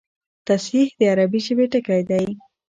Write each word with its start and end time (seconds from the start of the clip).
تصحیح 0.49 0.89
د 0.99 1.01
عربي 1.11 1.39
ژبي 1.45 1.65
ټکی 1.71 2.01
دﺉ. 2.09 2.29